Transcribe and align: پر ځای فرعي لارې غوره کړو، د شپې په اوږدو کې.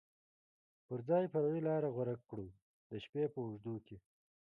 پر 0.87 0.99
ځای 1.09 1.23
فرعي 1.33 1.61
لارې 1.67 1.89
غوره 1.95 2.15
کړو، 2.29 2.47
د 2.89 2.91
شپې 3.03 3.23
په 3.33 3.39
اوږدو 3.43 3.75
کې. 3.85 3.97